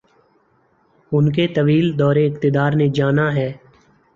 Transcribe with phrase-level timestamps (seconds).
[1.11, 3.51] ان کے طویل دور اقتدار نے جانا ہے۔